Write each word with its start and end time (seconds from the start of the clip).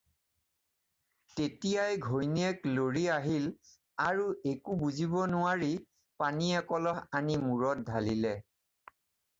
তেতিয়াই 1.39 1.97
ঘৈণীয়েক 2.05 2.65
লৰি 2.79 3.03
আহিল 3.17 3.45
আৰু 4.07 4.25
একো 4.55 4.79
বুজিব 4.81 5.15
নোৱাৰি 5.35 5.71
পানী 6.25 6.51
একলহ 6.65 7.05
আনি 7.21 7.39
মূৰত 7.47 7.91
ঢালিলে। 7.93 8.37